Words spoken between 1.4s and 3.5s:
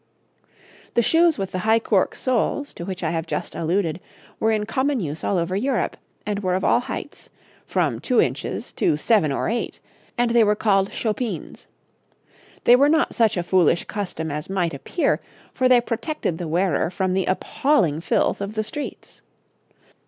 the high cork soles, to which I have